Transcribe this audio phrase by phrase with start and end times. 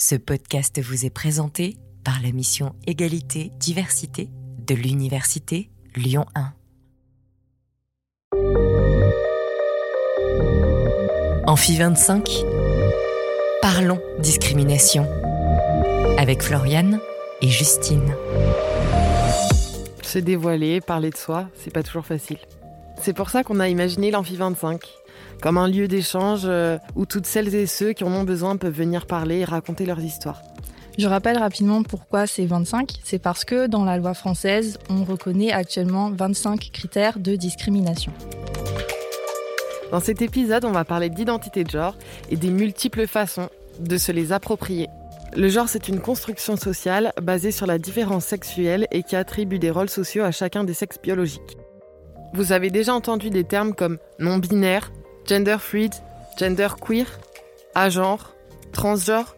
[0.00, 4.30] Ce podcast vous est présenté par la mission Égalité, Diversité
[4.64, 6.52] de l'Université Lyon 1.
[11.48, 12.30] Amphi 25.
[13.60, 15.04] Parlons discrimination.
[16.16, 17.00] Avec Floriane
[17.42, 18.14] et Justine.
[20.02, 22.38] Se dévoiler, parler de soi, c'est pas toujours facile.
[23.02, 24.80] C'est pour ça qu'on a imaginé l'Amphi 25,
[25.40, 28.74] comme un lieu d'échange euh, où toutes celles et ceux qui en ont besoin peuvent
[28.74, 30.42] venir parler et raconter leurs histoires.
[30.98, 32.92] Je rappelle rapidement pourquoi c'est 25.
[33.04, 38.12] C'est parce que dans la loi française, on reconnaît actuellement 25 critères de discrimination.
[39.92, 41.94] Dans cet épisode, on va parler d'identité de genre
[42.30, 43.48] et des multiples façons
[43.78, 44.88] de se les approprier.
[45.36, 49.70] Le genre, c'est une construction sociale basée sur la différence sexuelle et qui attribue des
[49.70, 51.58] rôles sociaux à chacun des sexes biologiques.
[52.34, 54.90] Vous avez déjà entendu des termes comme non-binaire,
[55.28, 55.92] gender fluid,
[56.38, 57.06] gender queer,
[57.74, 58.34] agenre,
[58.72, 59.36] transgenre.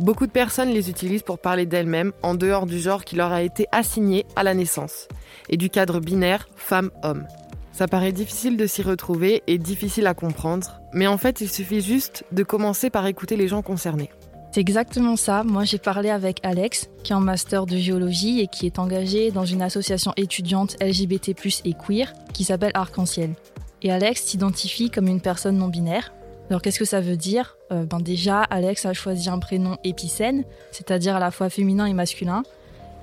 [0.00, 3.42] Beaucoup de personnes les utilisent pour parler d'elles-mêmes en dehors du genre qui leur a
[3.42, 5.08] été assigné à la naissance
[5.48, 7.26] et du cadre binaire femme-homme.
[7.72, 11.80] Ça paraît difficile de s'y retrouver et difficile à comprendre, mais en fait il suffit
[11.80, 14.10] juste de commencer par écouter les gens concernés.
[14.52, 15.44] C'est exactement ça.
[15.44, 19.30] Moi, j'ai parlé avec Alex, qui est en master de géologie et qui est engagé
[19.30, 23.34] dans une association étudiante LGBT+ et queer qui s'appelle Arc-en-Ciel.
[23.82, 26.12] Et Alex s'identifie comme une personne non binaire.
[26.48, 27.56] Alors qu'est-ce que ça veut dire?
[27.72, 31.94] Euh, Ben déjà, Alex a choisi un prénom épicène, c'est-à-dire à la fois féminin et
[31.94, 32.42] masculin,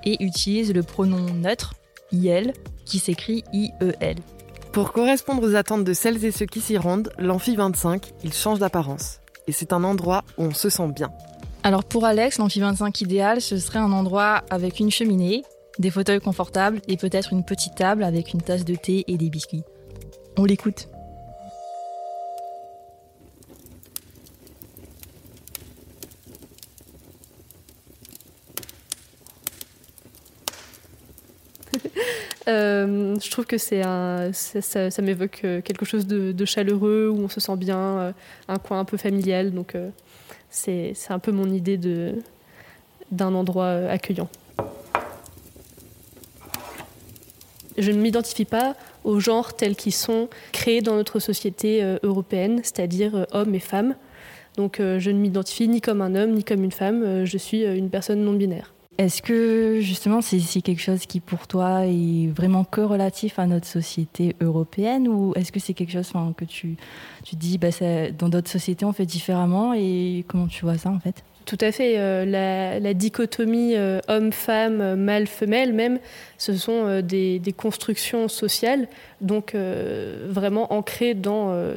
[0.04, 1.74] et utilise le pronom neutre
[2.12, 2.52] IL,
[2.84, 4.16] qui s'écrit IEL.
[4.72, 8.58] Pour correspondre aux attentes de celles et ceux qui s'y rendent, l'Amphi 25, il change
[8.58, 9.20] d'apparence.
[9.46, 11.10] Et c'est un endroit où on se sent bien.
[11.64, 15.42] Alors pour Alex, l'Amphi 25 idéal, ce serait un endroit avec une cheminée,
[15.78, 19.30] des fauteuils confortables et peut-être une petite table avec une tasse de thé et des
[19.30, 19.64] biscuits.
[20.38, 20.88] On l'écoute.
[32.46, 37.28] Euh, je trouve que c'est un, ça, m'évoque euh, quelque chose de, chaleureux où on
[37.28, 38.12] se sent bien, euh,
[38.48, 39.52] un coin un peu familial.
[39.52, 39.90] Donc euh,
[40.48, 42.14] c'est, un peu mon idée de,
[43.10, 44.30] d'un endroit accueillant.
[47.76, 48.76] Je ne m'identifie pas
[49.08, 53.60] aux genres tels qu'ils sont créés dans notre société euh, européenne, c'est-à-dire euh, hommes et
[53.60, 53.96] femmes.
[54.56, 57.62] Donc euh, je ne m'identifie ni comme un homme ni comme une femme, je suis
[57.62, 58.74] une personne non binaire.
[58.98, 63.46] Est-ce que justement c'est c'est quelque chose qui pour toi est vraiment que relatif à
[63.46, 66.76] notre société européenne ou est-ce que c'est quelque chose que tu,
[67.24, 67.68] tu dis bah,
[68.18, 71.22] dans d'autres sociétés on fait différemment et comment tu vois ça en fait?
[71.48, 71.94] Tout à fait.
[71.96, 75.98] euh, la, dichotomie euh, homme-femme, mâle-femelle même,
[76.36, 78.86] ce sont euh, des, constructions sociales,
[79.22, 81.74] donc vraiment ancrées dans,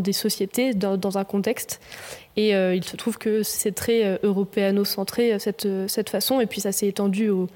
[0.00, 1.80] des sociétés, dans un contexte.
[2.36, 6.40] Et euh, il se trouve que c'est très euh, européano-centré, euh, cette, euh, cette façon,
[6.40, 7.48] et puis ça s'est étendu aux,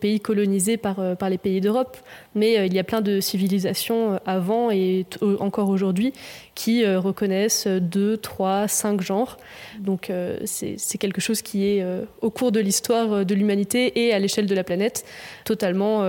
[0.00, 1.96] pays colonisés par, par les pays d'Europe.
[2.34, 5.06] Mais il y a plein de civilisations avant et
[5.38, 6.12] encore aujourd'hui
[6.54, 9.36] qui reconnaissent deux, trois, cinq genres.
[9.78, 10.10] Donc
[10.46, 11.86] c'est quelque chose qui est,
[12.22, 15.04] au cours de l'histoire de l'humanité et à l'échelle de la planète,
[15.44, 16.04] totalement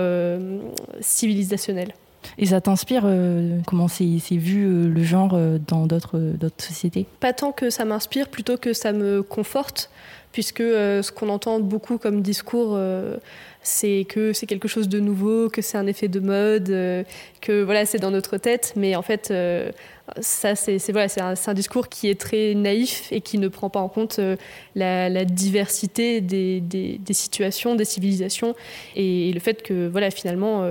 [1.00, 1.92] civilisationnel.
[2.38, 6.20] Et ça t'inspire euh, comment c'est vu euh, le genre euh, dans d'autres
[6.58, 7.06] sociétés?
[7.20, 9.90] Pas tant que ça m'inspire, plutôt que ça me conforte,
[10.32, 12.78] puisque ce qu'on entend beaucoup comme discours,
[13.62, 16.66] c'est que c'est quelque chose de nouveau, que c'est un effet de mode,
[17.40, 19.32] que voilà, c'est dans notre tête, mais en fait,
[20.20, 23.80] ça, c'est voilà, un, un discours qui est très naïf et qui ne prend pas
[23.80, 24.20] en compte
[24.74, 28.54] la, diversité des, situations, des civilisations,
[28.94, 30.66] et, le fait que voilà, finalement.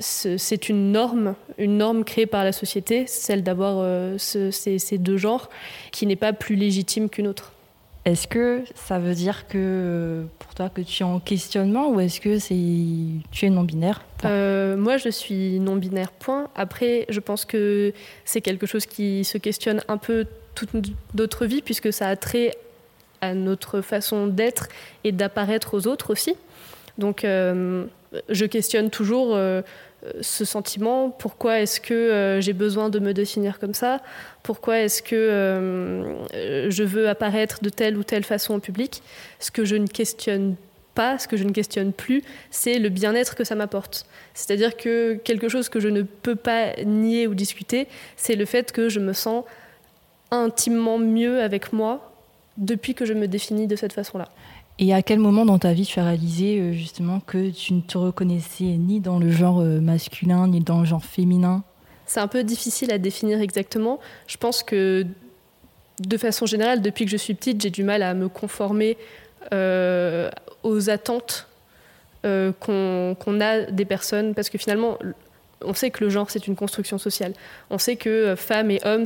[0.00, 4.78] Ce- c'est une norme, une norme créée par la société, celle d'avoir euh, ce- ces,
[4.78, 5.48] ces deux genres,
[5.92, 7.52] qui n'est pas plus légitime qu'une autre.
[8.04, 12.20] Est-ce que ça veut dire que pour toi que tu es en questionnement ou est-ce
[12.22, 12.54] que c'est
[13.32, 16.48] tu es non binaire Euh, moi, je suis non-binaire, point.
[16.54, 17.92] Après, je pense que
[18.24, 20.70] c'est quelque chose qui se questionne un peu toute
[21.14, 22.56] notre vie, puisque ça a trait
[23.20, 24.68] à notre façon d'être
[25.04, 26.34] et d'apparaître aux autres aussi.
[26.96, 27.84] Donc, euh,
[28.28, 29.62] je questionne toujours euh,
[30.20, 31.10] ce sentiment.
[31.10, 34.00] Pourquoi est-ce que euh, j'ai besoin de me définir comme ça?
[34.42, 39.02] Pourquoi est-ce que euh, je veux apparaître de telle ou telle façon au public?
[39.40, 40.54] Ce que je ne questionne
[40.94, 44.06] pas, ce que je ne questionne plus, c'est le bien-être que ça m'apporte.
[44.34, 48.72] C'est-à-dire que quelque chose que je ne peux pas nier ou discuter, c'est le fait
[48.72, 49.44] que je me sens
[50.30, 52.12] intimement mieux avec moi
[52.56, 54.28] depuis que je me définis de cette façon-là.
[54.78, 57.80] Et à quel moment dans ta vie tu as réalisé euh, justement que tu ne
[57.80, 61.64] te reconnaissais ni dans le genre euh, masculin ni dans le genre féminin?
[62.06, 63.98] C'est un peu difficile à définir exactement.
[64.28, 65.04] Je pense que
[66.00, 68.96] de façon générale, depuis que je suis petite, j'ai du mal à me conformer
[70.62, 71.48] aux attentes
[72.22, 74.96] qu'on a des personnes, parce que finalement,
[75.64, 77.32] on sait que le genre, c'est une construction sociale.
[77.70, 79.04] On sait que euh, femmes et hommes,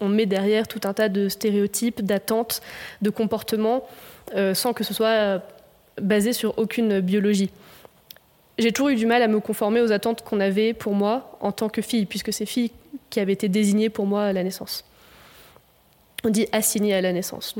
[0.00, 2.60] on met derrière tout un tas de stéréotypes, d'attentes,
[3.02, 3.86] de comportements,
[4.34, 5.38] euh, sans que ce soit euh,
[6.00, 7.50] basé sur aucune biologie.
[8.58, 11.52] J'ai toujours eu du mal à me conformer aux attentes qu'on avait pour moi en
[11.52, 12.70] tant que fille, puisque c'est filles
[13.10, 14.84] qui avaient été désignées pour moi à la naissance.
[16.24, 17.54] On dit assignées à la naissance.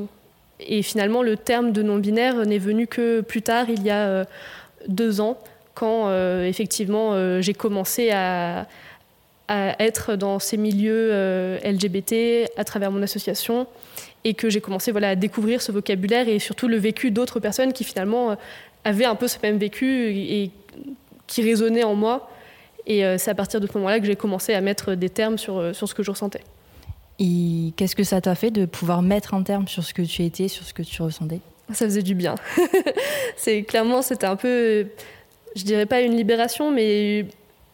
[0.60, 4.25] Et finalement, le terme de non-binaire n'est venu que plus tard, il y a
[4.86, 5.36] deux ans,
[5.74, 8.66] quand euh, effectivement euh, j'ai commencé à,
[9.48, 13.66] être dans ces milieux euh, LGBT à travers mon association
[14.24, 17.74] et que j'ai commencé voilà, à découvrir ce vocabulaire et surtout le vécu d'autres personnes
[17.74, 18.38] qui finalement
[18.84, 20.50] avaient un peu ce même vécu et
[21.26, 22.30] qui résonnaient en moi.
[22.86, 25.74] Et c'est à partir de ce moment-là que j'ai commencé à mettre des termes sur,
[25.74, 26.40] sur ce que je ressentais.
[27.18, 30.22] Et qu'est-ce que ça t'a fait de pouvoir mettre un terme sur ce que tu
[30.24, 31.40] étais, sur ce que tu ressentais?
[31.72, 32.34] Ça faisait du bien.
[33.36, 34.86] c'est clairement, c'était un peu
[35.54, 37.26] je dirais pas une libération, mais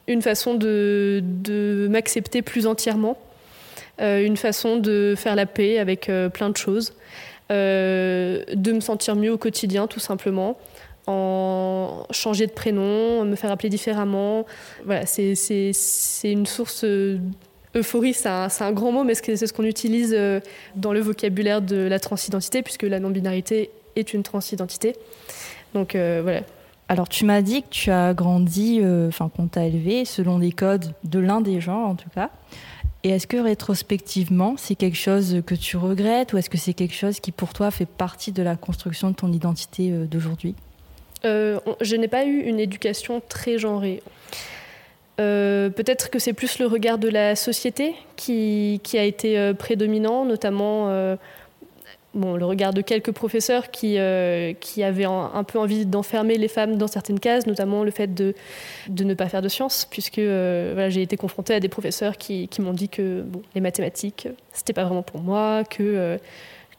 [0.07, 1.23] une façon de,
[1.91, 3.17] m'accepter plus entièrement,
[4.01, 6.95] euh, une façon de faire la paix avec euh, plein de choses,
[7.51, 10.59] euh, de me sentir mieux au quotidien tout simplement,
[11.07, 14.47] en changer de prénom, me faire appeler différemment.
[14.85, 15.35] Voilà, c'est
[16.25, 16.85] une source.
[17.77, 20.17] Euphorie, c'est un, un, grand mot, mais c'est ce qu'on utilise
[20.77, 24.97] dans le vocabulaire de la transidentité, puisque la non-binarité est une transidentité.
[25.75, 26.43] Donc voilà,
[26.91, 30.51] alors, tu m'as dit que tu as grandi, euh, enfin, qu'on t'a élevé selon les
[30.51, 32.31] codes de l'un des genres, en tout cas.
[33.05, 36.97] Et est-ce que rétrospectivement, c'est quelque chose que tu regrettes ou est-ce que c'est quelque
[36.97, 40.57] chose qui, pour toi, fait partie de la construction de ton identité euh, d'aujourd'hui?
[41.25, 44.03] Euh, Je n'ai pas eu une éducation très genrée.
[45.17, 50.89] Peut-être que c'est plus le regard de la société qui, qui a été prédominant, notamment
[52.15, 56.49] bon, le regard de quelques professeurs qui, euh, qui avaient un, peu envie d'enfermer les
[56.49, 58.35] femmes dans certaines cases, notamment le fait de,
[58.89, 62.17] de ne pas faire de sciences, puisque euh, voilà, j'ai été confrontée à des professeurs
[62.17, 66.19] qui, qui m'ont dit que bon, les mathématiques, c'était pas vraiment pour moi, que, euh,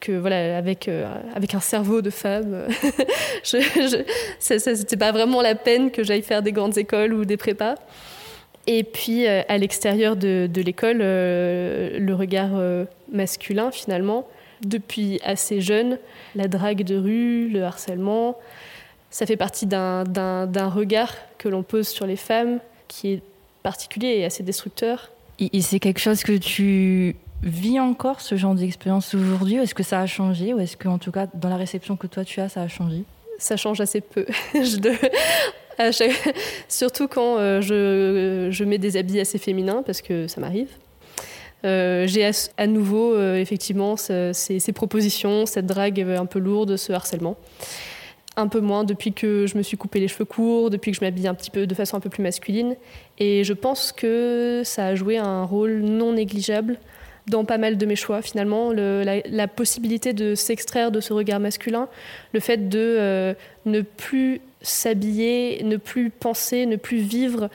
[0.00, 0.90] que voilà, avec,
[1.34, 2.66] avec un cerveau de femme,
[3.44, 4.02] je, je,
[4.38, 7.76] c'était pas vraiment la peine que j'aille faire des grandes écoles ou des prépas.
[8.68, 12.50] Et puis à l'extérieur de, de l'école, le regard
[13.10, 14.26] masculin finalement,
[14.64, 15.98] depuis assez jeune,
[16.34, 18.36] la drague de rue, le harcèlement,
[19.10, 20.04] ça fait partie d'un
[20.68, 23.22] regard que l'on pose sur les femmes qui est
[23.62, 25.12] particulier et assez destructeur.
[25.38, 30.00] Et, c'est quelque chose que tu vis encore, ce genre d'expérience aujourd'hui Est-ce que ça
[30.00, 32.48] a changé ou est-ce que, en tout cas, dans la réception que toi tu as,
[32.48, 33.02] ça a changé?
[33.38, 34.24] Ça change assez peu.
[36.68, 40.68] Surtout quand euh, je, je mets des habits assez féminins, parce que ça m'arrive.
[41.64, 47.36] Euh, j'ai à, nouveau euh, effectivement ces, propositions, cette drague un peu lourde, ce harcèlement.
[48.36, 51.04] Un peu moins depuis que je me suis coupé les cheveux courts, depuis que je
[51.04, 52.76] m'habille un petit peu de façon un peu plus masculine.
[53.18, 56.78] Et je pense que ça a joué un rôle non négligeable
[57.26, 58.72] dans pas mal de mes choix finalement.
[58.72, 61.88] la, possibilité de s'extraire de ce regard masculin,
[62.32, 63.34] le fait de euh,
[63.66, 67.48] ne plus s'habiller, ne plus penser, ne plus vivre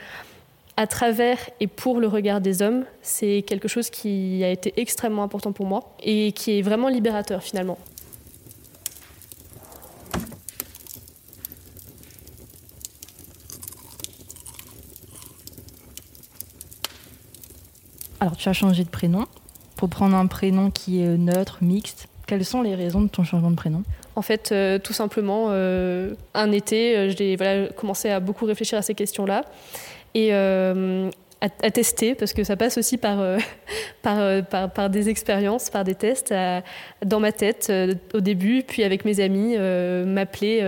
[0.78, 5.24] à travers et pour le regard des hommes, c'est quelque chose qui a été extrêmement
[5.24, 7.80] important pour moi et qui est vraiment libérateur finalement.
[18.20, 19.26] Alors tu as changé de prénom
[19.76, 22.08] pour prendre un prénom qui est neutre, mixte.
[22.28, 23.84] Quelles sont les raisons de ton changement de prénom?
[24.16, 28.78] En fait, euh, tout simplement, euh, un été, euh, j'ai voilà, commencé à beaucoup réfléchir
[28.78, 29.46] à ces questions-là
[30.18, 33.38] et euh, à, tester, parce que ça passe aussi par, euh,
[34.08, 36.34] euh, par, par, des expériences, par des tests,
[37.06, 37.72] dans ma tête
[38.16, 39.56] au début, puis avec mes amis,
[40.08, 40.62] m'appeler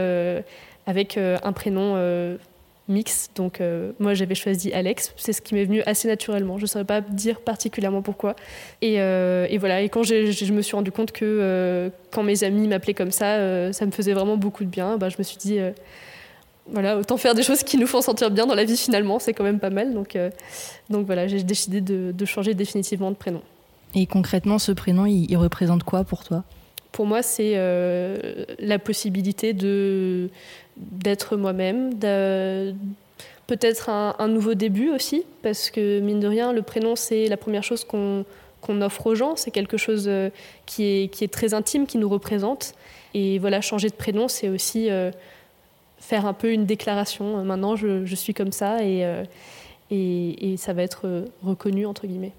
[0.85, 1.97] avec un prénom
[2.87, 3.29] mix.
[3.35, 3.59] Donc
[3.97, 6.57] moi j'avais choisi Alex, c'est ce qui m'est venu assez naturellement.
[6.57, 8.35] Je ne saurais pas dire particulièrement pourquoi.
[8.83, 9.81] Et, et voilà.
[9.81, 13.87] Et quand je me suis rendu compte que quand mes amis m'appelaient comme ça, ça
[13.87, 14.97] me faisait vraiment beaucoup de bien.
[14.97, 15.59] Bah, je me suis dit
[16.71, 19.33] voilà, autant faire des choses qui nous font sentir bien dans la vie finalement, c'est
[19.33, 19.93] quand même pas mal.
[19.93, 20.29] Donc, euh,
[20.89, 23.41] donc voilà, j'ai décidé de, changer définitivement de prénom.
[23.95, 26.43] Et concrètement, ce prénom, il, représente quoi pour toi?
[26.91, 30.29] Pour moi, c'est euh, la possibilité de
[30.77, 31.93] d'être moi-même,
[33.47, 37.63] peut-être un, nouveau début aussi, parce que mine de rien, le prénom, c'est la première
[37.63, 38.23] chose qu'on
[38.81, 40.29] offre aux gens, c'est quelque chose euh,
[40.65, 42.75] qui est, qui est très intime, qui nous représente.
[43.13, 44.89] Et voilà, changer de prénom, c'est aussi
[45.99, 47.39] faire un peu une déclaration.
[47.39, 49.23] Euh, maintenant, je, suis comme ça et, euh,
[49.91, 52.33] et, et, ça va être euh, reconnu, entre guillemets.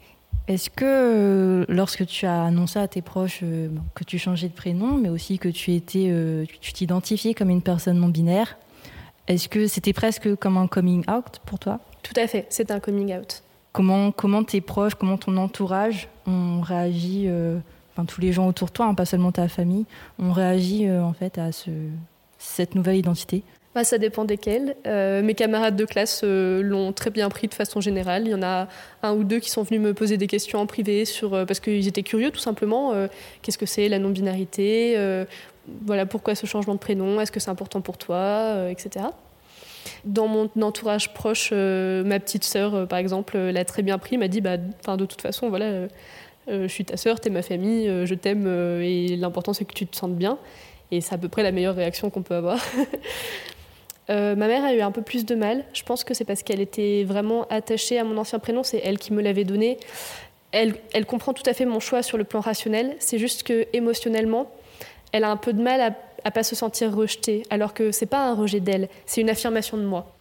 [0.48, 3.44] Est-ce que lorsque tu as annoncé à tes proches
[3.94, 6.12] que tu changeais de prénom, mais aussi que tu étais,
[6.60, 8.56] tu t'identifiais comme une personne non binaire,
[9.28, 11.78] est-ce que c'était presque comme un coming out pour toi?
[12.02, 13.44] Tout à fait, c'est un coming out.
[13.72, 17.28] Comment, comment tes proches, comment ton entourage ont réagi,
[17.92, 19.84] enfin tous les gens autour de toi, hein, pas seulement ta famille,
[20.18, 21.70] ont réagi en fait à ce,
[22.40, 23.44] cette nouvelle identité
[23.74, 24.74] bah, ça dépend desquels.
[24.86, 28.26] Euh, mes camarades de classe euh, l'ont très bien pris de façon générale.
[28.26, 28.66] Il y en a
[29.04, 31.60] un ou deux qui sont venus me poser des questions en privé sur, euh, parce
[31.60, 32.92] qu'ils étaient curieux tout simplement.
[33.42, 35.24] Qu'est-ce que c'est la non-binarité
[35.86, 39.04] Voilà, pourquoi ce changement de prénom Est-ce que c'est important pour toi Etc.
[40.04, 44.18] Dans mon entourage proche, ma petite sœur, par exemple, l'a très bien pris.
[44.18, 45.86] M'a dit, bah, de toute façon, voilà,
[46.48, 48.46] je suis ta sœur, t'es ma famille, je t'aime
[48.82, 50.38] et l'important c'est que tu te sentes bien.
[50.90, 52.58] Et c'est à peu près la meilleure réaction qu'on peut avoir.
[54.08, 55.64] Euh, ma mère a eu un peu plus de mal.
[55.72, 58.64] Je pense que c'est parce qu'elle était vraiment attachée à mon ancien prénom.
[58.64, 59.78] C'est elle qui me l'avait donné.
[60.50, 60.74] Elle,
[61.06, 62.96] comprend tout à fait mon choix sur le plan rationnel.
[62.98, 64.50] C'est juste que émotionnellement,
[65.12, 68.06] elle a un peu de mal à, à pas se sentir rejetée, alors que c'est
[68.06, 70.16] pas un rejet d'elle, c'est une affirmation de moi.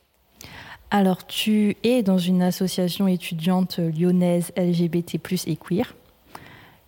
[0.92, 5.96] Alors, tu es dans une association étudiante lyonnaise LGBT+ et queer.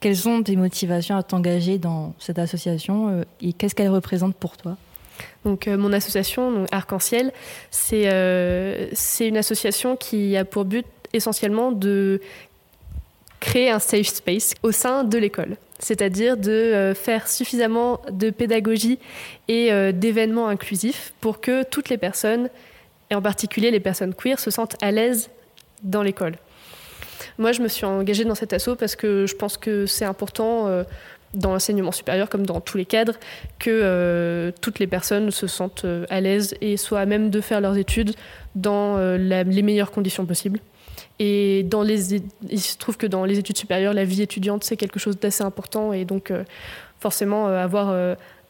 [0.01, 4.57] Quelles sont tes motivations à t'engager dans cette association euh, et qu'est-ce qu'elle représente pour
[4.57, 4.75] toi?
[5.45, 7.31] Donc, euh, mon association, Arc-en-Ciel,
[7.93, 12.19] euh, c'est une association qui a pour but essentiellement de
[13.39, 18.99] créer un safe space au sein de l'école, c'est-à-dire de faire suffisamment de pédagogie
[19.47, 22.49] et d'événements inclusifs pour que toutes les personnes,
[23.09, 25.31] et en particulier les personnes queer, se sentent à l'aise
[25.81, 26.35] dans l'école.
[27.37, 30.83] Moi, je me suis engagée dans cet assaut parce que je pense que c'est important
[31.33, 33.13] dans l'enseignement supérieur comme dans tous les cadres,
[33.59, 37.41] que euh, toutes les personnes se sentent euh, à l'aise et soient à même de
[37.41, 38.13] faire leurs études
[38.55, 40.59] dans euh, les meilleures conditions possibles.
[41.19, 45.19] Et il se trouve que dans les études supérieures, la vie étudiante, c'est quelque chose
[45.19, 45.93] d'assez important.
[45.93, 46.33] Et donc,
[46.99, 47.95] forcément, avoir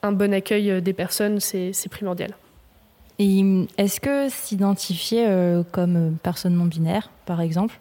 [0.04, 2.32] un bon accueil des personnes, c'est primordial.
[3.20, 3.44] Et
[3.78, 5.28] est-ce que s'identifier
[5.74, 7.78] comme personne non binaire, par exemple,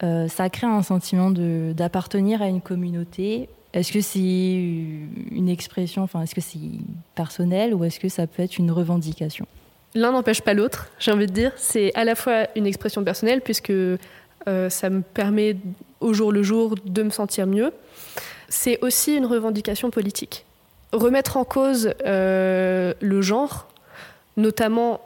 [0.00, 6.34] ça crée un sentiment d'appartenir à une communauté est-ce que c'est une expression, enfin, est-ce
[6.34, 6.60] que c'est
[7.16, 9.46] personnel ou est-ce que ça peut être une revendication?
[9.96, 11.50] L'un n'empêche pas l'autre, j'ai envie de dire.
[11.56, 13.98] C'est à la fois une expression personnelle, puisque euh,
[14.46, 15.56] ça me permet
[16.00, 17.72] au jour le jour de me sentir mieux.
[18.48, 20.46] C'est aussi une revendication politique.
[20.92, 23.66] Remettre en cause euh, le genre,
[24.36, 25.00] notamment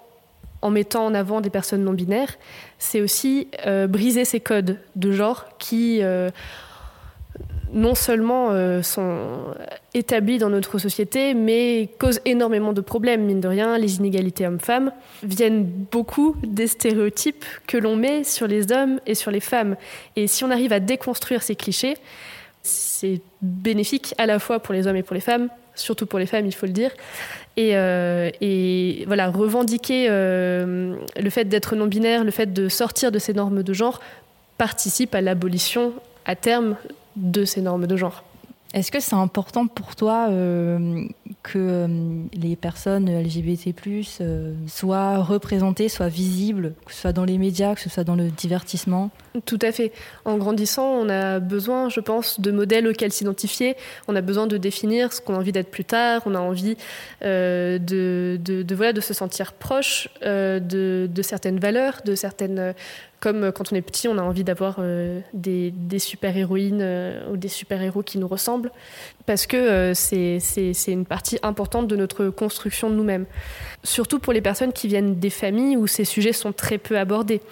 [0.63, 2.35] en mettant en avant des personnes non binaires,
[2.79, 6.03] c'est aussi euh, briser ces codes de genre qui
[7.73, 9.55] non seulement euh, sont
[9.95, 13.79] établis dans notre société, mais causent énormément de problèmes, mine de rien.
[13.79, 19.31] Les inégalités hommes-femmes viennent beaucoup des stéréotypes que l'on met sur les hommes et sur
[19.31, 19.77] les femmes.
[20.17, 21.95] Et si on arrive à déconstruire ces clichés,
[22.63, 26.27] c'est bénéfique à la fois pour les hommes et pour les femmes, surtout pour les
[26.27, 26.91] femmes, il faut le dire.
[27.59, 28.31] Et, euh,
[29.09, 33.73] voilà, revendiquer euh, le fait d'être non-binaire, le fait de sortir de ces normes de
[33.73, 34.01] genre,
[34.59, 35.93] participe à l'abolition
[36.25, 36.77] à terme
[37.17, 38.23] de ces normes de genre.
[38.75, 41.05] Est-ce que c'est important pour toi euh,
[41.43, 41.89] que euh,
[42.33, 43.75] les personnes LGBT
[44.21, 48.17] euh, soient représentées, soient visibles, que ce soit dans les médias, que ce soit dans
[48.17, 49.11] le divertissement
[49.45, 49.93] Tout à fait.
[50.25, 53.77] En grandissant, on a besoin, je pense, de modèles auxquels s'identifier.
[54.09, 56.23] On a besoin de définir ce qu'on a envie d'être plus tard.
[56.27, 56.77] On a envie
[57.23, 62.75] de, de, voilà, de se sentir proche de, certaines valeurs, de certaines
[63.21, 67.37] comme euh, quand on est petit, on a envie d'avoir euh, des, super-héroïnes euh, ou
[67.37, 68.71] des super-héros qui nous ressemblent,
[69.29, 70.41] parce que c'est
[70.89, 73.27] une partie importante de notre construction de nous-mêmes.
[73.85, 77.43] Surtout pour les personnes qui viennent des familles où ces sujets sont très peu abordés.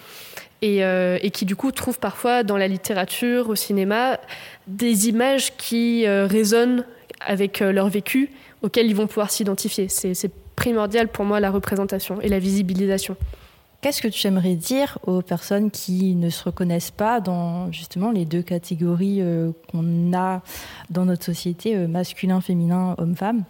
[0.63, 4.19] Et, et qui du coup trouvent parfois dans la littérature, au cinéma,
[4.67, 6.87] des images qui résonnent
[7.21, 8.31] avec leur vécu,
[8.63, 9.89] auxquelles ils vont pouvoir s'identifier.
[9.91, 13.19] C'est primordial pour moi la représentation et la visibilisation.
[13.87, 18.25] Qu'est-ce que tu aimerais dire aux personnes qui ne se reconnaissent pas dans justement les
[18.25, 20.43] deux catégories euh, qu'on a
[20.91, 23.45] dans notre société, euh, masculin, féminin, homme-femme,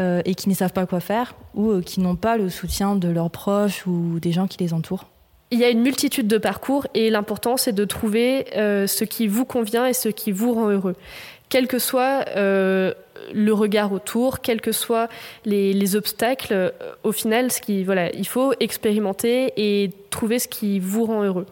[0.00, 3.08] euh, et qui ne savent pas quoi faire ou qui n'ont pas le soutien de
[3.08, 5.06] leurs proches ou des gens qui les entourent?
[5.50, 9.46] Il y a une multitude de parcours et l'important c'est de trouver ce qui vous
[9.46, 10.96] convient et ce qui vous rend heureux.
[11.48, 12.92] Quel que soit euh,
[13.32, 15.08] le regard autour, quels que soient
[15.44, 16.70] les, obstacles, euh,
[17.02, 21.46] au final, il faut expérimenter et trouver ce qui vous rend heureux.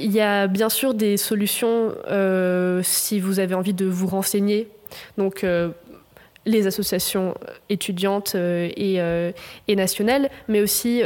[0.00, 4.68] Il y a bien sûr des solutions euh, si vous avez envie de vous renseigner.
[5.18, 5.46] Donc,
[6.46, 7.34] les associations
[7.68, 9.34] étudiantes et,
[9.68, 11.02] nationales, mais aussi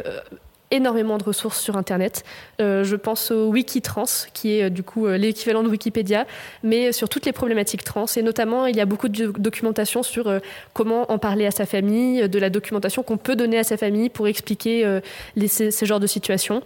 [0.70, 2.24] énormément de ressources sur Internet.
[2.60, 6.26] Euh, je pense au Wikitrans, qui est euh, du coup euh, l'équivalent de Wikipédia,
[6.62, 8.06] mais sur toutes les problématiques trans.
[8.16, 10.40] Et notamment, il y a beaucoup de documentation sur
[10.74, 14.08] comment en parler à sa famille, de la documentation qu'on peut donner à sa famille
[14.08, 15.00] pour expliquer
[15.46, 16.62] ces genres de situations.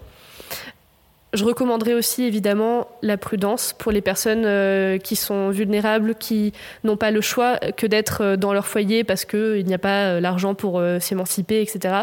[1.32, 6.52] Je recommanderais aussi évidemment la prudence pour les personnes qui sont vulnérables, qui
[6.84, 10.54] n'ont pas le choix que d'être dans leur foyer parce qu'il n'y a pas l'argent
[10.54, 12.02] pour s'émanciper, etc.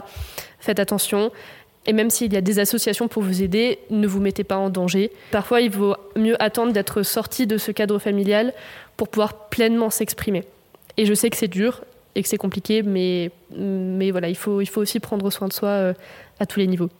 [0.60, 1.32] Faites attention.
[1.90, 4.70] Et même s'il y a des associations pour vous aider, ne vous mettez pas en
[4.70, 5.12] danger.
[5.32, 8.54] Parfois, il vaut mieux attendre d'être sorti de ce cadre familial
[8.96, 10.44] pour pouvoir pleinement s'exprimer.
[10.98, 11.82] Et je sais que c'est dur
[12.14, 15.94] et que c'est compliqué, mais, il faut, il faut aussi prendre soin de soi euh,
[16.40, 16.92] à tous les niveaux.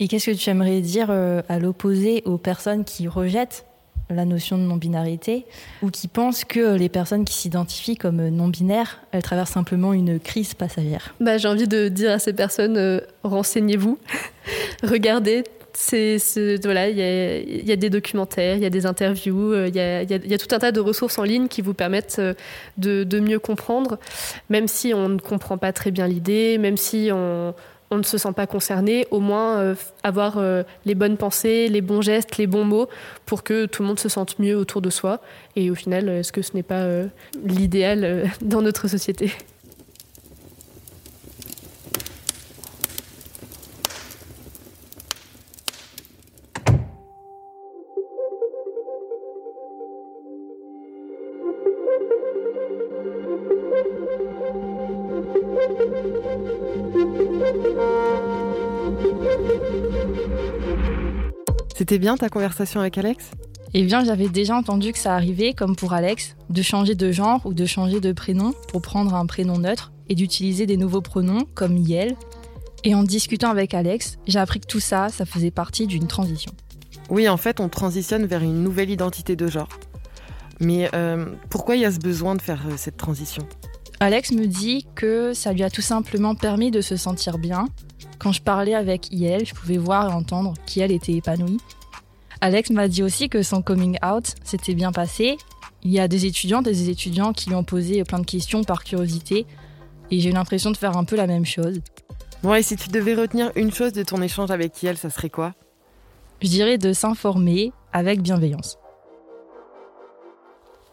[0.00, 3.66] Et qu'est-ce que tu aimerais dire euh, à l'opposé aux personnes qui rejettent
[4.10, 5.46] la notion de non-binarité
[5.82, 10.54] ou qui pensent que les personnes qui s'identifient comme non-binaires, elles traversent simplement une crise
[10.54, 13.98] passagère bah, J'ai envie de dire à ces personnes, euh, renseignez-vous,
[14.82, 15.44] regardez.
[16.64, 20.38] voilà, il y, a des documentaires, il y a des interviews, euh, il y, a,
[20.38, 22.34] tout un tas de ressources en ligne qui vous permettent euh,
[22.78, 23.98] de mieux comprendre,
[24.48, 27.54] même si on ne comprend pas très bien l'idée, même si on,
[27.90, 31.80] on ne se sent pas concerné, au moins euh, avoir euh, les bonnes pensées, les
[31.80, 32.88] bons gestes, les bons mots
[33.26, 35.20] pour que tout le monde se sente mieux autour de soi.
[35.54, 37.06] Et au final, est-ce que ce n'est pas euh,
[37.44, 39.32] l'idéal dans notre société?
[61.88, 63.30] C'était bien ta conversation avec Alex?
[63.72, 67.42] Eh bien, j'avais déjà entendu que ça arrivait, comme pour Alex, de changer de genre
[67.46, 71.46] ou de changer de prénom pour prendre un prénom neutre et d'utiliser des nouveaux pronoms
[71.54, 72.16] comme Yel.
[72.82, 76.50] Et en discutant avec Alex, j'ai appris que tout ça, ça faisait partie d'une transition.
[77.08, 79.68] Oui, en fait, on transitionne vers une nouvelle identité de genre.
[80.58, 83.46] Mais euh, pourquoi il y a ce besoin de faire euh, cette transition?
[83.98, 87.66] Alex me dit que ça lui a tout simplement permis de se sentir bien,
[88.18, 91.58] quand je parlais avec Yel, je pouvais voir et entendre qu'Yel était épanouie.
[92.40, 95.38] Alex m'a dit aussi que son coming out s'était bien passé.
[95.82, 98.84] Il y a des étudiants, des étudiants qui lui ont posé plein de questions par
[98.84, 99.46] curiosité.
[100.10, 101.80] Et j'ai eu l'impression de faire un peu la même chose.
[102.42, 105.30] Bon, et si tu devais retenir une chose de ton échange avec Yel, ça serait
[105.30, 105.54] quoi?
[106.42, 108.78] Je dirais de s'informer avec bienveillance.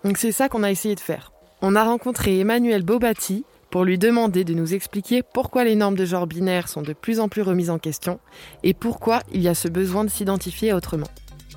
[0.06, 1.33] Donc c'est ça qu'on a essayé de faire.
[1.66, 6.04] On a rencontré Emmanuel Bobati, pour lui demander de nous expliquer pourquoi les normes de
[6.04, 8.20] genre binaire sont de plus en plus remises en question
[8.64, 11.08] et pourquoi il y a ce besoin de s'identifier autrement.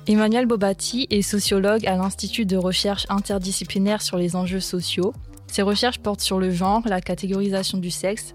[0.07, 5.11] Emmanuel Bobati est sociologue à l'Institut de recherche interdisciplinaire sur les enjeux sociaux.
[5.47, 8.33] Ses recherches portent sur le genre, la catégorisation du sexe,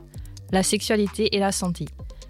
[0.50, 1.86] la sexualité et la santé.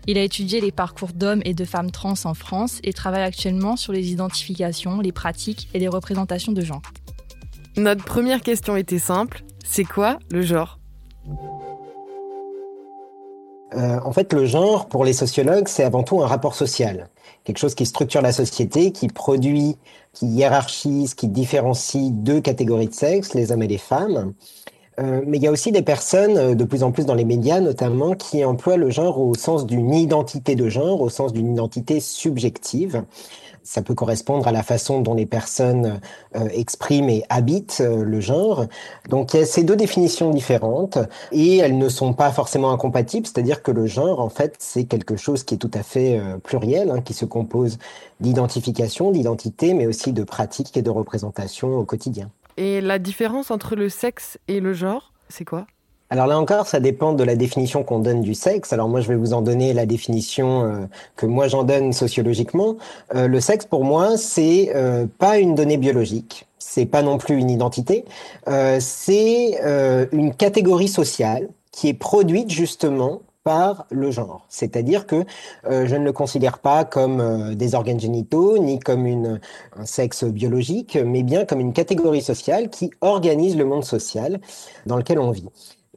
[0.07, 3.75] Il a étudié les parcours d'hommes et de femmes trans en France et travaille actuellement
[3.75, 6.83] sur les identifications, les pratiques et les représentations de genre.
[7.77, 10.79] Notre première question était simple, c'est quoi le genre?
[13.75, 17.09] Euh, en fait, le genre, pour les sociologues, c'est avant tout un rapport social.
[17.45, 19.79] Quelque chose qui structure la société, qui produit,
[20.13, 24.35] qui hiérarchise, qui différencie deux catégories de sexe, les hommes et les femmes.
[25.01, 27.25] Euh, mais il y a aussi des personnes, euh, de plus en plus dans les
[27.25, 31.53] médias notamment, qui emploient le genre au sens d'une identité de genre, au sens d'une
[31.53, 33.05] identité subjective
[33.65, 36.01] ça peut correspondre à la façon dont les personnes
[36.37, 38.67] euh, expriment et habitent euh, le genre.
[39.09, 40.99] Donc il y a ces deux définitions différentes
[41.31, 45.17] et elles ne sont pas forcément incompatibles, c'est-à-dire que le genre, en fait, c'est quelque
[45.17, 47.79] chose qui est tout à fait euh, pluriel, hein, qui se compose
[48.21, 52.31] d'identification, d'identité, mais aussi de pratiques et de représentations au quotidien.
[52.57, 55.67] Et la différence entre le sexe et le genre, c'est quoi?
[56.13, 58.75] Alors là encore, ça dépend de la définition qu'on donne du sexe.
[58.75, 60.87] Alors moi, je vais vous en donner la définition euh,
[61.17, 62.77] que moi j'en donne sociologiquement.
[63.15, 66.47] Euh, le sexe, pour moi, c'est euh, pas une donnée biologique.
[66.59, 68.05] C'est pas non plus une identité.
[68.79, 69.59] c'est
[70.13, 74.47] une catégorie sociale qui est produite justement par le genre.
[74.49, 75.25] C'est-à-dire que
[75.69, 79.41] je ne le considère pas comme des organes génitaux, ni comme une,
[79.77, 84.41] un sexe biologique, mais bien comme une catégorie sociale qui organise le monde social
[84.87, 85.49] dans lequel on vit.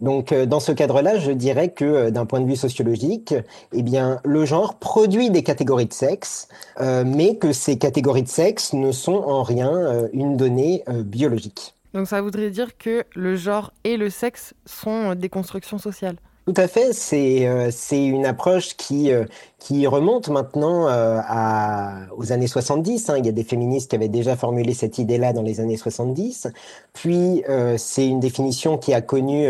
[0.01, 3.33] Donc, euh, dans ce cadre-là, je dirais que euh, d'un point de vue sociologique,
[3.71, 6.49] eh bien, le genre produit des catégories de sexe,
[6.81, 11.75] euh, mais que ces catégories de sexe ne sont en rien une donnée biologique.
[11.93, 16.17] Donc, ça voudrait dire que le genre et le sexe sont des constructions sociales.
[16.45, 19.25] Tout à fait, c'est euh, une approche qui euh,
[19.59, 23.09] qui remonte maintenant euh, à, aux années 70.
[23.09, 23.15] Hein.
[23.17, 26.47] Il y a des féministes qui avaient déjà formulé cette idée-là dans les années 70.
[26.93, 27.43] Puis
[27.77, 29.47] c'est une définition qui a connu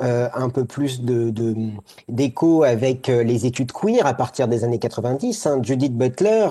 [0.00, 1.32] un peu plus de
[2.08, 5.46] d'écho avec les études queer à partir des années 90.
[5.46, 5.60] Hein.
[5.62, 6.48] Judith Butler,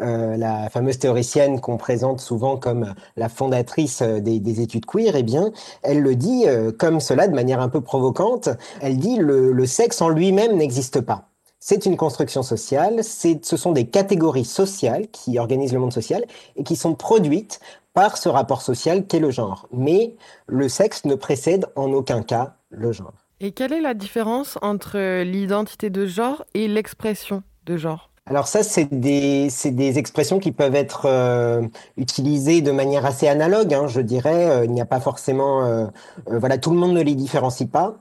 [0.00, 5.50] la fameuse théoricienne qu'on présente souvent comme la fondatrice des, des études queer, eh bien,
[5.82, 6.44] elle le dit
[6.78, 8.48] comme cela de manière un peu provocante.
[8.80, 11.28] Elle dit le le, sexe en lui-même n'existe pas.
[11.60, 16.62] C'est une construction sociale, ce sont des catégories sociales qui organisent le monde social et
[16.62, 17.58] qui sont produites
[17.94, 19.66] par ce rapport social qu'est le genre.
[19.72, 20.14] Mais
[20.46, 23.12] le sexe ne précède en aucun cas le genre.
[23.40, 28.07] Et quelle est la différence entre l'identité de genre et l'expression de genre?
[28.28, 31.62] Alors ça, c'est des, des expressions qui peuvent être euh,
[31.96, 34.50] utilisées de manière assez analogue, hein, je dirais.
[34.50, 35.64] Euh, il n'y a pas forcément...
[35.64, 35.86] Euh,
[36.26, 37.96] voilà, tout le monde ne les différencie pas.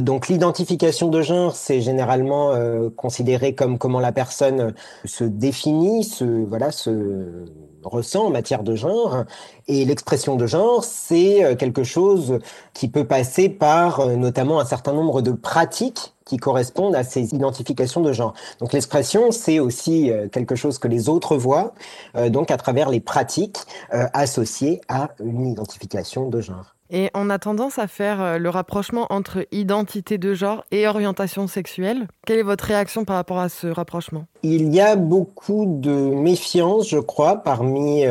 [0.00, 2.52] donc l'identification de genre, c'est généralement
[2.96, 4.72] considéré comme comment la personne
[5.04, 7.44] se définit, se, voilà, se
[7.82, 9.24] ressent en matière de genre.
[9.68, 12.38] Et l'expression de genre, c'est quelque chose
[12.74, 18.00] qui peut passer par notamment un certain nombre de pratiques qui correspondent à ces identifications
[18.00, 18.34] de genre.
[18.60, 21.74] Donc l'expression, c'est aussi euh, quelque chose que les autres voient,
[22.14, 23.58] euh, donc à travers les pratiques
[23.92, 26.76] euh, associées à une identification de genre.
[26.90, 32.08] Et on a tendance à faire le rapprochement entre identité de genre et orientation sexuelle.
[32.26, 34.24] Quelle est votre réaction par rapport à ce rapprochement?
[34.42, 38.04] Il y a beaucoup de méfiance, je crois, parmi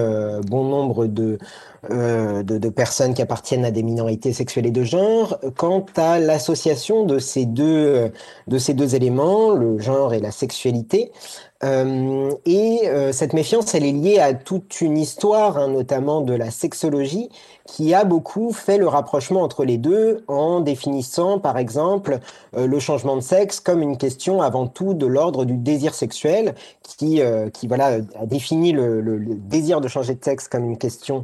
[0.48, 1.38] bon nombre de,
[1.90, 6.20] euh, de, de, personnes qui appartiennent à des minorités sexuelles et de genre quant à
[6.20, 8.12] l'association de ces deux
[8.48, 11.14] de ces deux éléments, le genre et la sexualité.
[11.64, 16.34] Euh, et euh, cette méfiance, elle est liée à toute une histoire, hein, notamment de
[16.34, 17.30] la sexologie,
[17.66, 22.20] qui a beaucoup fait le rapprochement entre les deux en définissant, par exemple,
[22.56, 26.56] euh, le changement de sexe comme une question avant tout de l'ordre du désir sexuel,
[26.98, 27.22] qui,
[27.54, 31.24] qui voilà, a défini le, désir de changer de sexe comme une question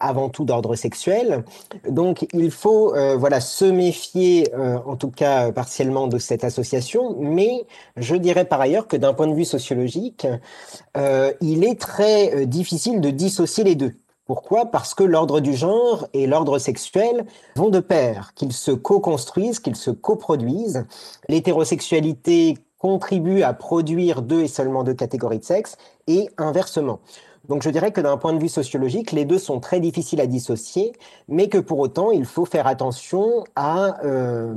[0.00, 1.44] avant tout d'ordre sexuel.
[1.88, 8.16] Donc, il faut voilà se méfier, en tout cas partiellement, de cette association, mais je
[8.16, 10.26] dirais par ailleurs que d'un point de vue sociologique,
[10.96, 13.94] euh, il est très euh, difficile de dissocier les deux.
[14.26, 14.66] Pourquoi?
[14.66, 19.76] Parce que l'ordre du genre et l'ordre sexuel vont de pair, qu'ils se co-construisent, qu'ils
[19.76, 20.86] se coproduisent.
[21.28, 26.98] L'hétérosexualité contribue à produire deux et seulement deux catégories de sexe, et inversement.
[27.48, 30.26] Donc je dirais que d'un point de vue sociologique, les deux sont très difficiles à
[30.26, 30.92] dissocier,
[31.28, 34.52] mais que pour autant, il faut faire attention à euh,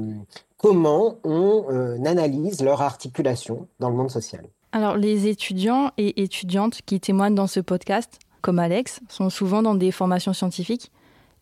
[0.57, 4.45] comment on analyse leur articulation dans le monde social.
[4.71, 9.75] Alors, les étudiants et étudiantes qui témoignent dans ce podcast, comme Alex, sont souvent dans
[9.75, 10.91] des formations scientifiques.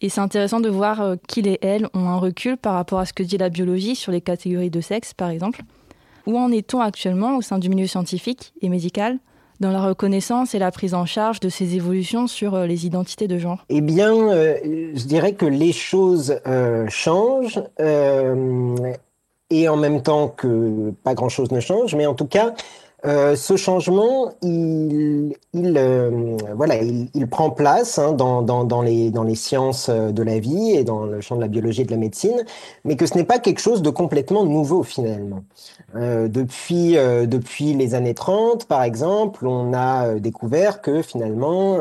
[0.02, 3.06] Et c'est intéressant de voir euh, qu'ils et elles ont un recul par rapport à
[3.06, 5.64] ce que dit la biologie sur les catégories de sexe, par exemple.
[6.26, 9.18] Où en est-on actuellement au sein du milieu scientifique et médical
[9.60, 13.28] dans la reconnaissance et la prise en charge de ces évolutions sur euh, les identités
[13.28, 13.66] de genre?
[13.70, 16.40] Eh bien, euh, je dirais que les choses
[16.90, 17.62] changent
[19.50, 22.54] et en même temps que pas grand-chose ne change, mais en tout cas,
[23.06, 28.82] euh, ce changement, il, il euh, voilà, il, il, prend place hein, dans, dans, dans,
[28.82, 31.82] les, dans les sciences euh, de la vie et dans le champ de la biologie
[31.82, 32.46] et de la médecine,
[32.86, 35.44] mais que ce n'est pas quelque chose de complètement nouveau finalement.
[35.96, 41.80] Euh, depuis, depuis les années 30, par exemple, on a découvert que finalement,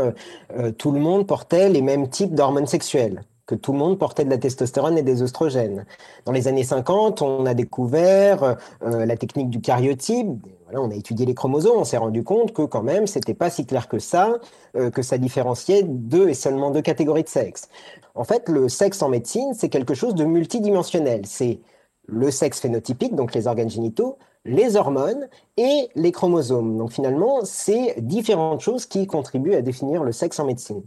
[0.78, 3.22] tout le monde portait les mêmes types d'hormones sexuelles
[3.53, 5.85] que tout le monde portait de la testostérone et des oestrogènes.
[6.25, 10.29] Dans les années 50, on a découvert la technique du cariotype,
[10.73, 13.67] on a étudié les chromosomes, on s'est rendu compte que quand même, c'était pas si
[13.67, 14.38] clair que ça,
[14.75, 17.69] euh, que ça différenciait deux et seulement deux catégories de sexe.
[18.15, 21.27] En fait, le sexe en médecine, c'est quelque chose de multidimensionnel.
[21.27, 21.61] C'est
[22.07, 26.79] le sexe phénotypique, donc les organes génitaux, les hormones et les chromosomes.
[26.79, 30.83] Donc finalement, c'est différentes choses qui contribuent à définir le sexe en médecine.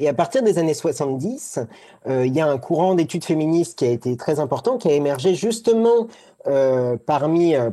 [0.00, 1.60] Et à partir des années 70,
[2.08, 4.92] euh, il y a un courant d'études féministes qui a été très important, qui a
[4.92, 6.06] émergé justement
[6.46, 7.70] euh, euh,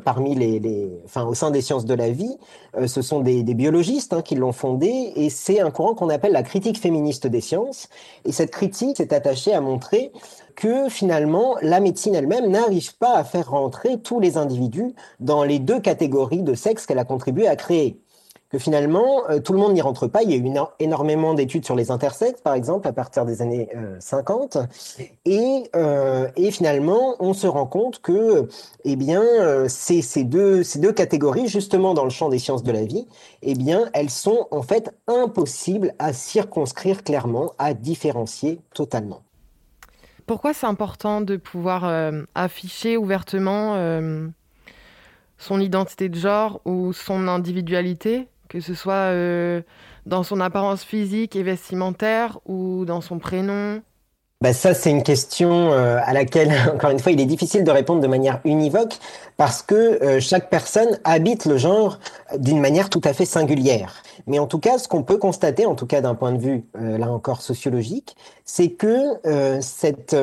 [1.26, 2.38] au sein des sciences de la vie,
[2.86, 6.34] ce sont des, des biologistes hein, qui l'ont fondé, et c'est un courant qu'on appelle
[6.34, 7.88] la critique féministe des sciences.
[8.26, 10.12] Et cette critique s'est attachée à montrer
[10.56, 15.60] que finalement, la médecine elle-même n'arrive pas à faire rentrer tous les individus dans les
[15.60, 18.02] deux catégories de sexe qu'elle a contribué à créer
[18.50, 20.24] que finalement, euh, tout le monde n'y rentre pas.
[20.24, 23.70] Il y a eu énormément d'études sur les intersexes, par exemple, à partir des années
[24.00, 24.56] 50.
[24.56, 24.64] Euh,
[25.26, 28.48] et, euh, et, finalement, on se rend compte que
[28.86, 29.24] eh bien,
[29.68, 33.08] ces, ces, deux, ces deux catégories, justement dans le champ des sciences de la vie,
[33.42, 39.22] eh bien, elles sont en fait impossibles à circonscrire clairement, à différencier totalement.
[40.26, 43.76] Pourquoi c'est important de pouvoir afficher ouvertement
[45.38, 49.14] son identité de genre ou son individualité, que ce soit
[50.06, 53.82] dans son apparence physique et vestimentaire ou dans son prénom
[54.40, 57.72] bah ça, c'est une question euh, à laquelle, encore une fois, il est difficile de
[57.72, 58.96] répondre de manière univoque
[59.36, 61.98] parce que euh, chaque personne habite le genre
[62.38, 64.04] d'une manière tout à fait singulière.
[64.28, 66.66] Mais en tout cas, ce qu'on peut constater, en tout cas d'un point de vue,
[66.80, 69.16] euh, là encore, sociologique, c'est que
[69.62, 70.16] cette,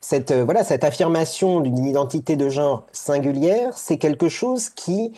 [0.00, 5.12] cette, voilà, cette affirmation d'une identité de genre singulière, c'est quelque chose qui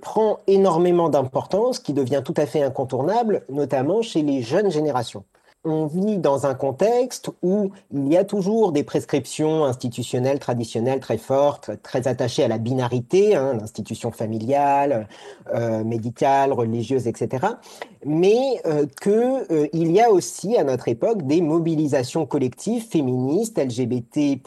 [0.00, 5.24] prend énormément d'importance, qui devient tout à fait incontournable, notamment chez les jeunes générations
[5.64, 11.18] on vit dans un contexte où il y a toujours des prescriptions institutionnelles traditionnelles très
[11.18, 15.06] fortes, très attachées à la binarité, hein, l'institution familiale,
[15.54, 17.46] euh, médicale, religieuse, etc.
[18.04, 24.40] Mais euh, qu'il euh, y a aussi à notre époque des mobilisations collectives féministes, LGBT+,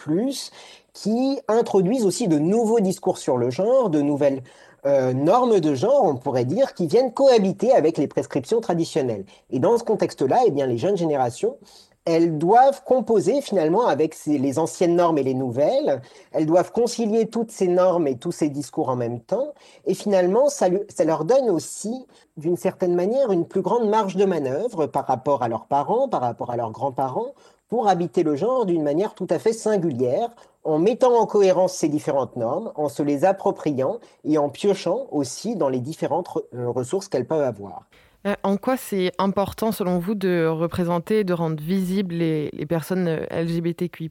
[0.94, 4.42] qui introduisent aussi de nouveaux discours sur le genre, de nouvelles
[4.86, 9.26] euh, normes de genre, on pourrait dire, qui viennent cohabiter avec les prescriptions traditionnelles.
[9.50, 11.58] Et dans ce contexte-là, eh bien, les jeunes générations,
[12.06, 16.02] elles doivent composer finalement avec les anciennes normes et les nouvelles.
[16.32, 19.54] Elles doivent concilier toutes ces normes et tous ces discours en même temps.
[19.88, 20.68] Et finalement, ça,
[21.04, 22.06] leur donne aussi,
[22.38, 26.22] d'une certaine manière, une plus grande marge de manœuvre par rapport à leurs parents, par
[26.22, 27.34] rapport à leurs grands-parents,
[27.70, 30.30] pour habiter le genre d'une manière tout à fait singulière,
[30.64, 35.56] en mettant en cohérence ces différentes normes, en se les appropriant et en piochant aussi
[35.56, 37.88] dans les différentes euh, ressources qu'elles peuvent avoir.
[38.26, 43.26] Euh, en quoi c'est important, selon vous, de représenter, de rendre visibles les, personnes euh,
[43.30, 44.10] LGBTQI,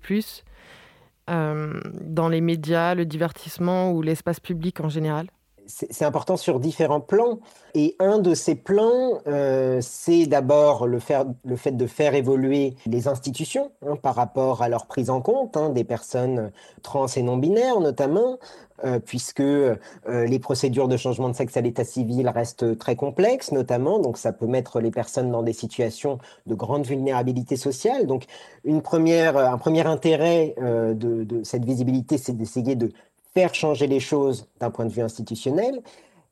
[1.27, 5.29] dans les médias, le divertissement ou l'espace public en général?
[5.67, 7.39] C'est important sur différents plans.
[7.75, 13.73] Et un de ces plans, euh, c'est d'abord le, fait de faire évoluer les institutions
[13.87, 17.81] hein, par rapport à leur prise en compte hein, des personnes trans et non binaires
[17.81, 18.39] notamment,
[18.85, 23.51] euh, puisque euh, les procédures de changement de sexe à l'état civil restent très complexes
[23.51, 28.07] notamment, donc ça peut mettre les personnes dans des situations de grande vulnérabilité sociale.
[28.07, 28.25] Donc
[28.65, 32.93] une première, un premier intérêt de, de cette visibilité, c'est d'essayer de
[33.35, 35.83] faire changer les choses d'un point de vue institutionnel.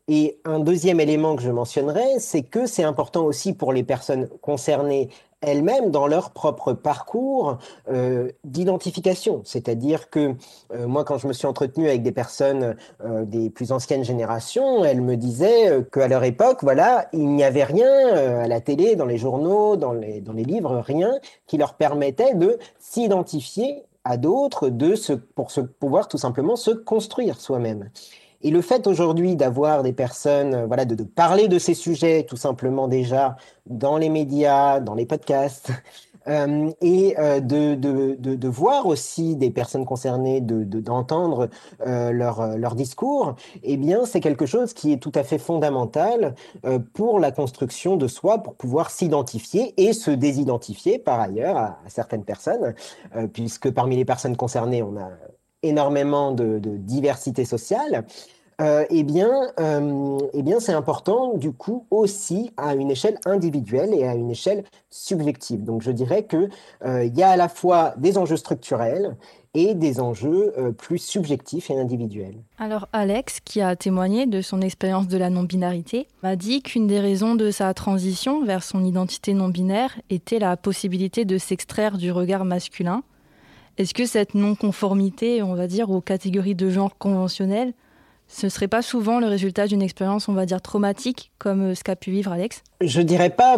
[0.09, 4.29] Et un deuxième élément que je mentionnerai, c'est que c'est important aussi pour les personnes
[4.41, 5.09] concernées
[5.43, 7.59] elles-mêmes dans leur propre parcours
[7.91, 9.43] euh, d'identification.
[9.45, 10.35] C'est-à-dire que
[10.73, 14.85] euh, moi, quand je me suis entretenu avec des personnes euh, des plus anciennes générations,
[14.85, 19.07] elles me disaient qu'à leur époque, voilà, il n'y avait rien à la télé, dans
[19.07, 21.13] les journaux, dans les, dans les livres, rien
[21.47, 26.71] qui leur permettait de s'identifier à d'autres de se, pour se, pouvoir tout simplement se
[26.71, 27.91] construire soi-même.
[28.45, 32.25] Et le fait aujourd'hui d'avoir des personnes, euh, voilà, de, de, parler de ces sujets
[32.25, 33.37] tout simplement déjà
[33.67, 35.71] dans les médias, dans les podcasts,
[36.29, 41.49] euh, et euh, de, de, de, voir aussi des personnes concernées, d'entendre
[41.87, 46.35] euh, leur, leur discours, eh bien, c'est quelque chose qui est tout à fait fondamental
[46.93, 52.25] pour la construction de soi, pour pouvoir s'identifier et se désidentifier par ailleurs à, certaines
[52.25, 52.75] personnes,
[53.33, 55.11] puisque parmi les personnes concernées, on a
[55.63, 58.05] énormément de, de diversité sociale.
[58.63, 63.93] Euh, eh bien, euh, eh bien c'est important du coup aussi à une échelle individuelle
[63.93, 65.65] et à une échelle subjective.
[65.65, 66.49] Donc je dirais qu'il
[66.85, 69.17] euh, y a à la fois des enjeux structurels
[69.55, 72.37] et des enjeux plus subjectifs et individuels.
[72.59, 77.01] Alors Alex, qui a témoigné de son expérience de la non-binarité, m'a dit qu'une des
[77.01, 82.47] raisons de sa transition vers son identité non-binaire était la possibilité de s'extraire du regard
[82.47, 83.03] masculin.
[83.77, 87.75] Est-ce que cette non-conformité, on va dire, aux catégories de genre conventionnelles,
[88.33, 91.75] ce ne serait pas souvent le résultat d'une expérience, on va dire, traumatique, comme euh,
[91.75, 92.63] ce qu'a pu vivre Alex?
[92.81, 93.57] Je dirais pas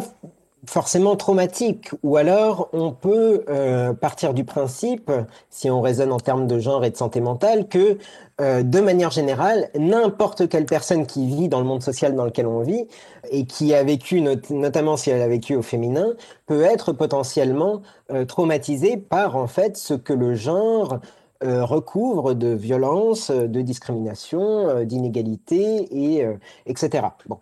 [0.66, 5.12] forcément traumatique, ou alors on peut euh, partir du principe,
[5.50, 7.98] si on raisonne en termes de genre et de santé mentale, que
[8.40, 12.46] euh, de manière générale, n'importe quelle personne qui vit dans le monde social dans lequel
[12.46, 12.86] on vit
[13.30, 16.14] et qui a vécu, notamment si elle a vécu au féminin,
[16.46, 17.82] peut être potentiellement
[18.26, 20.98] traumatisée par en fait ce que le genre
[21.44, 27.08] euh, recouvre de violence, de discrimination, euh, d'inégalité, et, euh, etc.
[27.26, 27.38] Bon.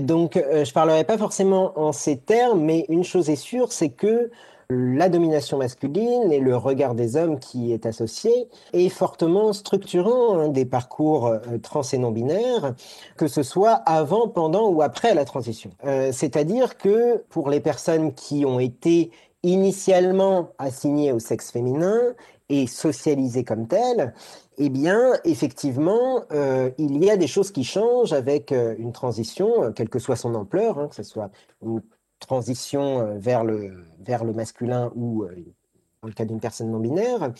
[0.00, 4.30] donc, je parlerai pas forcément en ces termes, mais une chose est sûre, c'est que
[4.70, 10.48] la domination masculine et le regard des hommes qui est associé est fortement structurant hein,
[10.48, 12.74] des parcours trans et non binaires,
[13.16, 15.70] que ce soit avant, pendant ou après la transition.
[16.12, 19.10] C'est-à-dire que pour les personnes qui ont été
[19.42, 22.14] initialement assignées au sexe féminin
[22.48, 24.14] et socialisé comme tel,
[24.56, 29.64] eh bien, effectivement, euh, il y a des choses qui changent avec euh, une transition,
[29.64, 31.30] euh, quelle que soit son ampleur, hein, que ce soit
[31.62, 31.82] une
[32.20, 35.24] transition vers le, vers le masculin ou
[36.02, 37.32] dans le cas d'une personne non binaire,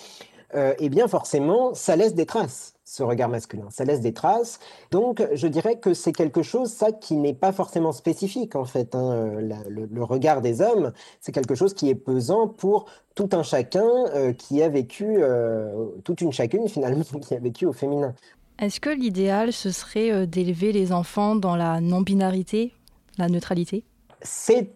[0.54, 3.66] eh bien forcément, ça laisse des traces ce regard masculin.
[3.68, 4.60] Ça laisse des traces.
[4.90, 8.94] Donc, je dirais que c'est quelque chose, ça, qui n'est pas forcément spécifique, en fait.
[8.94, 9.12] Hein.
[9.12, 13.86] Euh, le, regard des hommes, c'est quelque chose qui est pesant pour tout un chacun
[14.14, 18.14] euh, qui a vécu, euh, toute une chacune, finalement, qui a vécu au féminin.
[18.58, 22.72] Est-ce que l'idéal, ce serait d'élever les enfants dans la non-binarité,
[23.18, 23.84] la neutralité?
[24.22, 24.72] C'est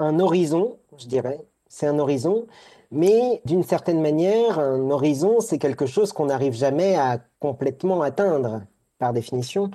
[0.00, 1.40] un horizon, je dirais.
[1.68, 2.46] C'est un horizon.
[2.90, 8.62] Mais d'une certaine manière, un horizon, c'est quelque chose qu'on n'arrive jamais à complètement atteindre,
[8.98, 9.70] par définition.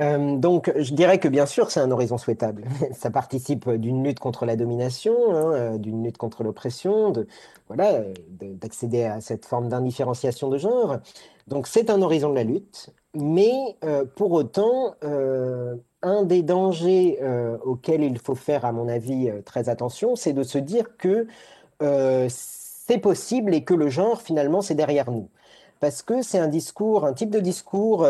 [0.00, 2.64] Euh, donc, je dirais que bien sûr, c'est un horizon souhaitable.
[2.92, 7.26] Ça participe d'une lutte contre la domination, hein, euh, d'une lutte contre l'oppression, de
[7.68, 10.98] voilà, d'accéder à cette forme d'indifférenciation de genre.
[11.46, 14.94] Donc, c'est un horizon de la lutte, mais euh, pour autant,
[16.02, 17.18] un des dangers
[17.64, 21.26] auxquels il faut faire, à mon avis, très attention, c'est de se dire que
[21.82, 25.28] euh, c'est possible et que le genre, finalement, c'est derrière nous.
[25.78, 28.08] Parce que c'est un discours, un type de discours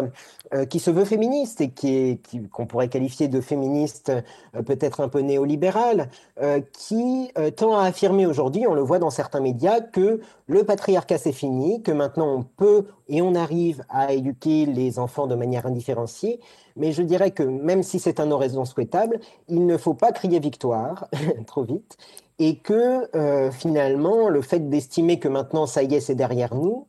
[0.55, 2.21] euh, qui se veut féministe et qui
[2.53, 4.13] qu'on pourrait qualifier de féministe
[4.55, 6.09] euh, peut-être un peu néolibéral,
[6.73, 11.33] qui tend à affirmer aujourd'hui, on le voit dans certains médias, que le patriarcat c'est
[11.33, 16.39] fini, que maintenant on peut et on arrive à éduquer les enfants de manière indifférenciée.
[16.77, 20.39] Mais je dirais que même si c'est un horizon souhaitable, il ne faut pas crier
[20.39, 21.09] victoire
[21.47, 21.97] trop vite
[22.38, 26.87] et que euh, finalement, le fait d'estimer que maintenant, ça y est, c'est derrière nous,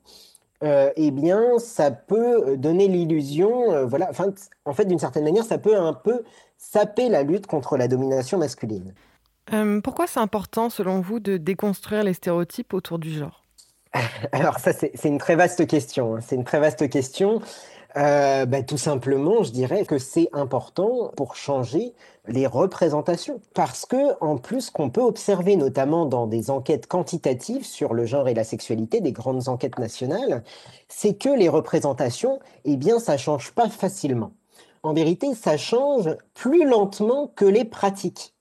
[0.63, 4.33] euh, eh bien, ça peut donner l'illusion, euh, voilà, enfin,
[4.65, 6.23] en fait, d'une certaine manière, ça peut un peu
[6.57, 8.93] saper la lutte contre la domination masculine.
[9.83, 13.43] pourquoi c'est important, selon vous, de déconstruire les stéréotypes autour du genre?
[14.31, 16.15] Alors ça, c'est une très vaste question.
[16.15, 16.19] Hein.
[16.21, 17.41] C'est une très vaste question.
[17.95, 21.93] Euh, ben, tout simplement, je dirais que c'est important pour changer
[22.27, 23.39] les représentations.
[23.53, 28.27] Parce que, en plus, qu'on peut observer notamment dans des enquêtes quantitatives sur le genre
[28.27, 30.43] et la sexualité, des grandes enquêtes nationales,
[30.89, 34.31] c'est que les représentations, eh bien, ça change pas facilement.
[34.83, 38.35] En vérité, ça change plus lentement que les pratiques.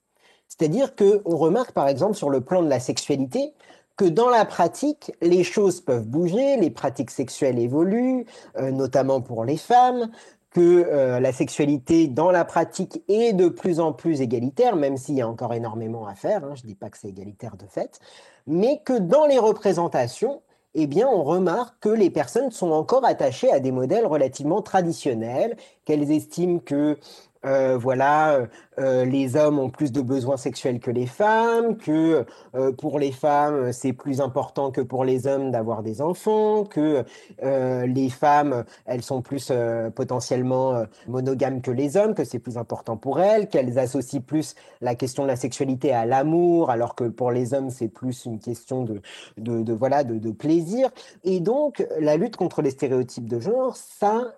[0.47, 3.53] C'est-à-dire qu'on remarque, par exemple, sur le plan de la sexualité,
[3.97, 8.25] que dans la pratique, les choses peuvent bouger, les pratiques sexuelles évoluent,
[8.57, 10.11] euh, notamment pour les femmes,
[10.51, 15.15] que euh, la sexualité dans la pratique est de plus en plus égalitaire, même s'il
[15.15, 17.65] y a encore énormément à faire, hein, je ne dis pas que c'est égalitaire de
[17.65, 17.99] fait,
[18.45, 20.41] mais que dans les représentations,
[20.73, 25.57] eh bien, on remarque que les personnes sont encore attachées à des modèles relativement traditionnels,
[25.85, 26.99] qu'elles estiment que
[27.45, 28.47] euh, voilà,
[28.79, 32.25] euh, euh, les hommes ont plus de besoins sexuels que les femmes, que
[32.77, 37.03] pour les femmes, c'est plus important que pour les hommes d'avoir des enfants, que
[37.41, 39.51] les femmes, elles sont plus
[39.95, 44.95] potentiellement monogames que les hommes, que c'est plus important pour elles, qu'elles associent plus la
[44.95, 48.83] question de la sexualité à l'amour, alors que pour les hommes, c'est plus une question
[48.83, 49.01] de,
[49.37, 50.89] de, voilà, de, de, plaisir.
[51.23, 54.33] Et donc, la lutte contre les stéréotypes de genre, ça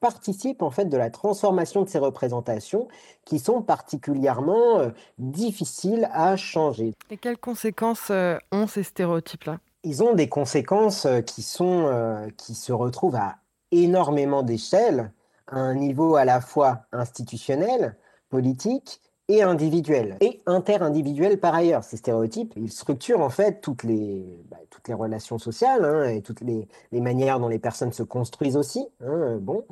[0.00, 2.88] participe en fait de la transformation de ces représentations
[3.24, 6.94] qui sont particulièrement euh, difficiles à changer.
[7.10, 9.58] Et quelles conséquences euh, ont ces stéréotypes-là?
[9.84, 13.36] Ils ont des conséquences euh, qui, sont, qui se retrouvent à
[13.70, 15.12] énormément d'échelles,
[15.48, 17.96] à un niveau à la fois institutionnel,
[18.28, 21.84] politique, et individuel et interindividuel par ailleurs.
[21.84, 26.22] Ces stéréotypes, ils structurent en fait toutes les, bah, toutes les relations sociales hein, et
[26.22, 28.86] toutes les, les, manières dont les personnes se construisent aussi.
[29.04, 29.64] Hein, bon,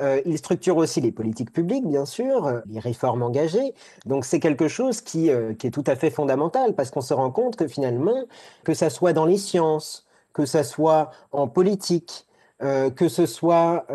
[0.00, 3.74] euh, ils structurent aussi les politiques publiques, bien sûr, les réformes engagées.
[4.06, 7.14] Donc c'est quelque chose qui, euh, qui est tout à fait fondamental parce qu'on se
[7.14, 8.24] rend compte que finalement,
[8.64, 12.26] que ça soit dans les sciences, que ça soit en politique,
[12.62, 13.86] euh, que ce soit,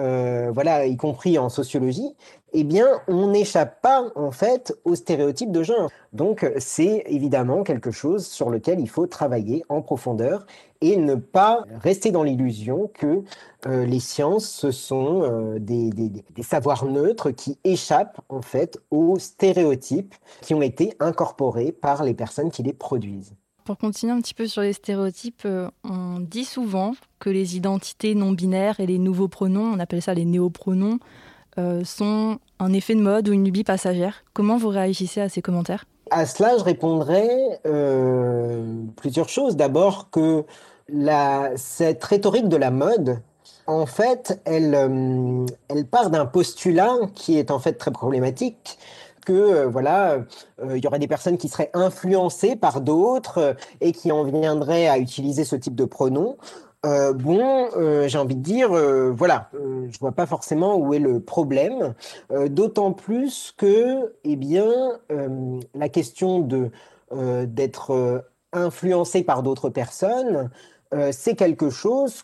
[0.53, 2.15] voilà, y compris en sociologie,
[2.53, 5.89] eh bien, on n'échappe pas en fait aux stéréotypes de genre.
[6.13, 10.45] Donc, c'est évidemment quelque chose sur lequel il faut travailler en profondeur
[10.81, 13.23] et ne pas rester dans l'illusion que
[13.67, 20.15] euh, les sciences ce sont des, des, savoirs neutres qui échappent en fait aux stéréotypes
[20.41, 23.35] qui ont été incorporés par les personnes qui les produisent.
[23.63, 28.15] Pour continuer un petit peu sur les stéréotypes, euh, on dit souvent que les identités
[28.15, 30.97] non binaires et les nouveaux pronoms, on appelle ça les néopronoms,
[31.57, 34.23] euh, sont un effet de mode ou une lubie passagère.
[34.33, 35.85] Comment vous réagissez à ces commentaires?
[36.09, 39.55] À cela, je répondrais euh, plusieurs choses.
[39.55, 40.43] D'abord que
[41.55, 43.21] cette rhétorique de la mode,
[43.65, 48.77] en fait, elle, elle part d'un postulat qui est en fait très problématique,
[49.25, 50.17] que euh, voilà,
[50.63, 54.23] euh, il y aurait des personnes qui seraient influencées par d'autres euh, et qui en
[54.23, 55.85] viendraient à utiliser ce type de
[56.81, 57.13] pronom.
[57.13, 58.71] bon, j'ai envie de dire,
[59.13, 61.93] voilà, je vois pas forcément où est le problème,
[62.47, 64.99] d'autant plus que, eh bien,
[65.73, 66.71] la question de
[67.45, 68.23] d'être
[68.53, 70.49] influencé par d'autres personnes,
[71.11, 72.23] c'est quelque chose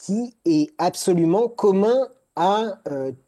[0.00, 2.78] qui est absolument commun à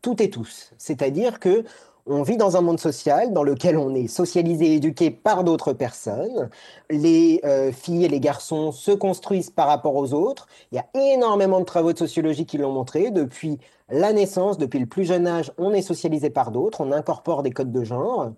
[0.03, 0.73] toutes et tous.
[0.79, 1.65] C'est-à-dire que
[2.11, 5.73] on vit dans un monde social dans lequel on est socialisé et éduqué par d'autres
[5.73, 6.51] personnes.
[6.91, 10.49] Les euh, filles et les garçons se construisent par rapport aux autres.
[10.73, 13.11] Il y a énormément de travaux de sociologie qui l'ont montré.
[13.11, 13.59] Depuis
[13.91, 17.53] la naissance, depuis le plus jeune âge, on est socialisé par d'autres, on incorpore des
[17.53, 18.33] codes de genre.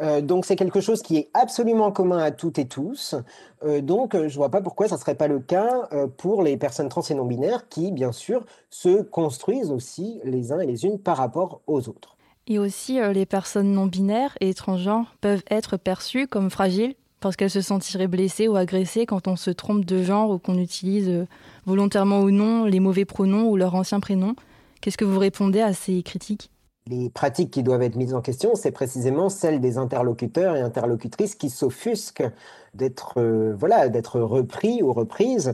[0.00, 3.16] Euh, donc c'est quelque chose qui est absolument commun à toutes et tous.
[3.64, 5.88] Euh, donc je ne vois pas pourquoi ça ne serait pas le cas
[6.18, 10.60] pour les personnes trans et non binaires qui, bien sûr, se construisent aussi les uns
[10.60, 12.17] et les unes par rapport aux autres.
[12.50, 17.36] Et aussi, euh, les personnes non binaires et étrangères peuvent être perçues comme fragiles parce
[17.36, 21.10] qu'elles se sentiraient blessées ou agressées quand on se trompe de genre ou qu'on utilise
[21.10, 21.26] euh,
[21.66, 24.34] volontairement ou non les mauvais pronoms ou leur ancien prénom.
[24.80, 26.50] Qu'est-ce que vous répondez à ces critiques?
[26.86, 31.34] Les pratiques qui doivent être mises en question, c'est précisément celles des interlocuteurs et interlocutrices
[31.34, 32.24] qui s'offusquent
[32.72, 35.52] d'être euh, voilà d'être repris ou reprises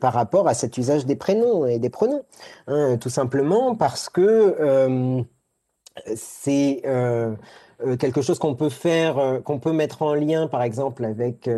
[0.00, 2.22] par rapport à cet usage des prénoms et des pronoms,
[2.66, 5.24] hein, tout simplement parce que
[6.14, 7.34] c'est euh,
[7.84, 11.48] euh, quelque chose qu'on peut faire, euh, qu'on peut mettre en lien, par exemple, avec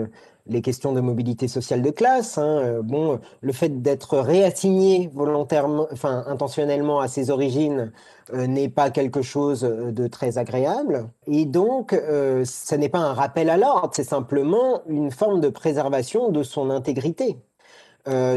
[0.46, 2.38] les questions de mobilité sociale de classe.
[2.38, 2.80] Hein.
[2.82, 7.92] Bon, le fait d'être réassigné volontairement, enfin intentionnellement à ses origines
[8.32, 11.08] n'est pas quelque chose de très agréable.
[11.26, 16.30] Et donc, ce n'est pas un rappel à l'ordre, c'est simplement une forme de préservation
[16.30, 17.36] de son intégrité.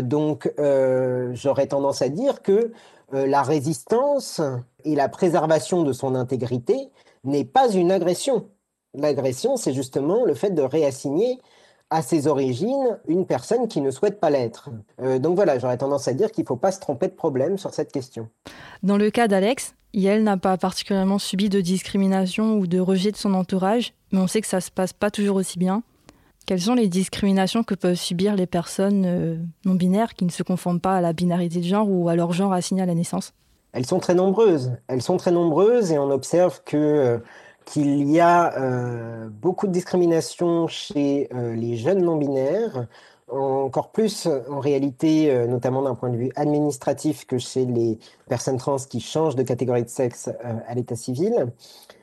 [0.03, 0.51] donc,
[1.33, 2.73] j'aurais tendance à dire que
[3.13, 4.41] la résistance
[4.83, 6.89] et la préservation de son intégrité
[7.23, 8.49] n'est pas une agression.
[8.93, 11.39] L'agression, c'est justement le fait de réassigner
[11.89, 14.69] à ses origines une personne qui ne souhaite pas l'être.
[14.99, 17.57] Euh, donc voilà, j'aurais tendance à dire qu'il ne faut pas se tromper de problème
[17.57, 18.29] sur cette question.
[18.81, 23.17] Dans le cas d'Alex, Yael n'a pas particulièrement subi de discrimination ou de rejet de
[23.17, 25.83] son entourage, mais on sait que ça ne se passe pas toujours aussi bien.
[26.45, 30.43] Quelles sont les discriminations que peuvent subir les personnes euh, non binaires qui ne se
[30.43, 33.33] conforment pas à la binarité de genre ou à leur genre assigné à la naissance?
[33.71, 34.73] Elles sont très nombreuses.
[34.87, 37.17] Elles sont très nombreuses et on observe que euh,
[37.65, 42.87] qu'il y a euh, beaucoup de discrimination chez les jeunes non binaires,
[43.29, 48.75] encore plus en réalité, notamment d'un point de vue administratif, que chez les personnes trans
[48.75, 50.29] qui changent de catégorie de sexe
[50.67, 51.47] à l'état civil,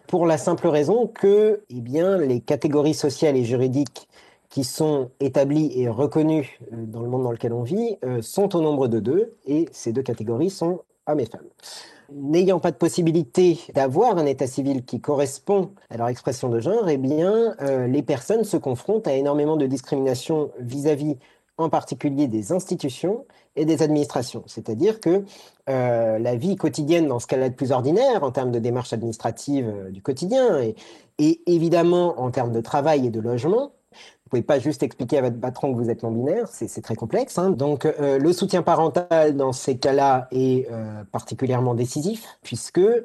[0.07, 4.09] pour la simple raison que eh bien, les catégories sociales et juridiques
[4.51, 8.55] qui sont établis et reconnus euh, dans le monde dans lequel on vit euh, sont
[8.57, 11.47] au nombre de deux, et ces deux catégories sont hommes et femmes.
[12.13, 16.89] N'ayant pas de possibilité d'avoir un état civil qui correspond à leur expression de genre,
[16.89, 21.17] eh bien, euh, les personnes se confrontent à énormément de discrimination vis-à-vis,
[21.57, 24.43] en particulier des institutions et des administrations.
[24.47, 25.25] C'est-à-dire que
[25.67, 29.73] la vie quotidienne, dans ce qu'elle a de plus ordinaire en termes de démarches administratives
[29.91, 30.75] du quotidien, et,
[31.19, 33.73] et évidemment en termes de travail et de logement,
[34.31, 37.37] vous pouvez pas juste expliquer à votre patron que vous êtes non-binaire, c'est très complexe.
[37.37, 37.51] Hein.
[37.51, 43.03] Donc euh, le soutien parental dans ces cas-là est euh, particulièrement décisif, puisque euh,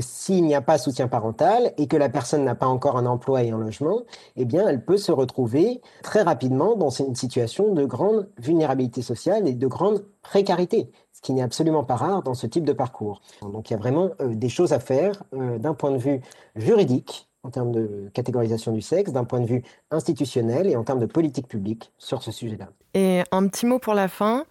[0.00, 3.42] s'il n'y a pas soutien parental et que la personne n'a pas encore un emploi
[3.42, 4.02] et un logement,
[4.36, 9.48] eh bien elle peut se retrouver très rapidement dans une situation de grande vulnérabilité sociale
[9.48, 13.22] et de grande précarité, ce qui n'est absolument pas rare dans ce type de parcours.
[13.40, 16.20] Donc il y a vraiment des choses à faire d'un point de vue
[16.54, 20.98] juridique en termes de catégorisation du sexe, d'un point de vue institutionnel et en termes
[20.98, 22.68] de politique publique sur ce sujet-là.
[22.94, 24.44] Et un petit mot pour la fin.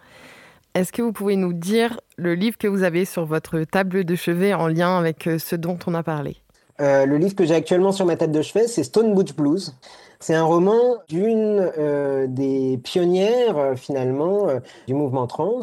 [0.75, 4.15] Est-ce que vous pouvez nous dire le livre que vous avez sur votre table de
[4.15, 6.37] chevet en lien avec euh, ce dont on a parlé?
[6.81, 9.73] Euh, Le livre que j'ai actuellement sur ma table de chevet, c'est Stone Butch Blues.
[10.19, 14.47] C'est un roman d'une euh, des pionnières finalement
[14.87, 15.61] du mouvement trans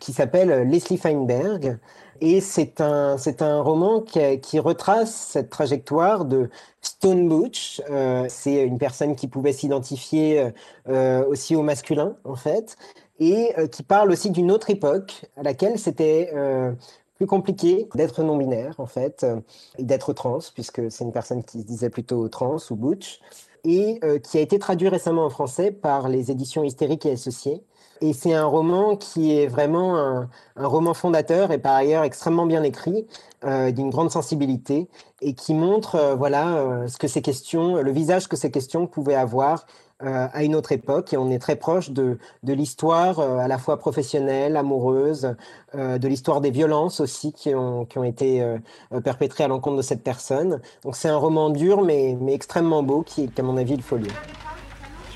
[0.00, 1.78] qui s'appelle Leslie Feinberg
[2.24, 6.48] et c'est un, c'est un roman qui, qui, retrace cette trajectoire de
[6.80, 7.82] Stone Butch.
[7.90, 10.50] Euh, c'est une personne qui pouvait s'identifier
[10.88, 12.78] euh, aussi au masculin, en fait,
[13.18, 16.72] et euh, qui parle aussi d'une autre époque à laquelle c'était euh,
[17.16, 19.40] plus compliqué d'être non-binaire, en fait, euh,
[19.76, 23.20] et d'être trans, puisque c'est une personne qui se disait plutôt trans ou butch,
[23.66, 27.62] et qui a été traduit récemment en français par les éditions Hystériques et Associés.
[28.00, 32.62] Et c'est un roman qui est vraiment un, roman fondateur et par ailleurs extrêmement bien
[32.62, 33.06] écrit,
[33.44, 34.88] euh, d'une grande sensibilité
[35.20, 38.86] et qui montre euh, voilà euh, ce que ces questions, le visage que ces questions
[38.86, 39.66] pouvaient avoir
[40.00, 41.14] à une autre époque.
[41.14, 45.34] Et on est très proche de, de l'histoire à la fois professionnelle, amoureuse,
[45.72, 48.44] de l'histoire des violences aussi qui ont, qui ont été
[49.02, 50.60] perpétrées à l'encontre de cette personne.
[50.82, 53.96] Donc c'est un roman dur mais, mais extrêmement beau qui, à mon avis, il faut
[53.96, 54.12] lire.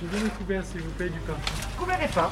[0.01, 1.35] Je veux le couvert, s'il vous plaît, du pain.
[1.77, 2.31] Couvert et pain.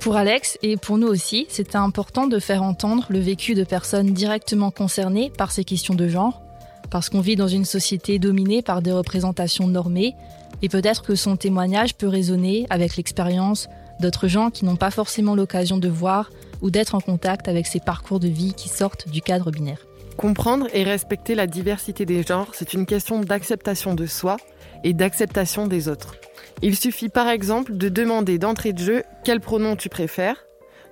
[0.00, 4.12] Pour Alex et pour nous aussi, c'était important de faire entendre le vécu de personnes
[4.12, 6.42] directement concernées par ces questions de genre.
[6.90, 10.14] parce qu'on vit dans une société dominée par des représentations normées,
[10.62, 13.68] et peut-être que son témoignage peut résonner avec l'expérience
[14.00, 16.30] d'autres gens qui n'ont pas forcément l'occasion de voir
[16.62, 19.87] ou d'être en contact avec ces parcours de vie qui sortent du cadre binaire.
[20.18, 24.36] Comprendre et respecter la diversité des genres, c'est une question d'acceptation de soi
[24.82, 26.16] et d'acceptation des autres.
[26.60, 30.44] Il suffit par exemple de demander d'entrée de jeu quel pronom tu préfères,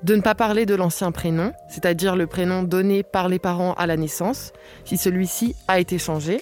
[0.05, 3.89] de ne pas parler de l'ancien prénom, c'est-à-dire le prénom donné par les parents à
[3.89, 4.53] la naissance,
[4.85, 6.41] si celui-ci a été changé,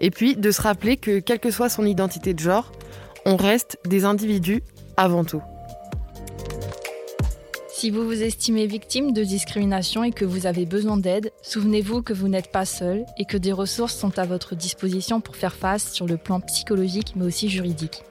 [0.00, 2.72] et puis de se rappeler que quelle que soit son identité de genre,
[3.26, 4.64] on reste des individus
[4.96, 5.42] avant tout.
[7.84, 12.14] Si vous vous estimez victime de discrimination et que vous avez besoin d'aide, souvenez-vous que
[12.14, 15.92] vous n'êtes pas seul et que des ressources sont à votre disposition pour faire face
[15.92, 18.02] sur le plan psychologique mais aussi juridique.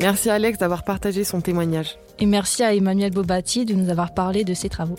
[0.00, 1.98] Merci Alex d'avoir partagé son témoignage.
[2.18, 4.96] Et merci à Emmanuel Bobati de nous avoir parlé de ses travaux.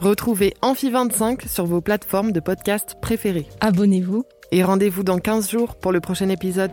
[0.00, 3.46] Retrouvez Amphi 25 sur vos plateformes de podcast préférées.
[3.60, 4.24] Abonnez-vous.
[4.52, 6.70] Et rendez-vous dans 15 jours pour le prochain épisode.